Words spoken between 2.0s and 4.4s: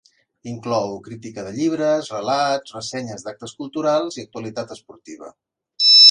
relats, ressenyes d'actes culturals i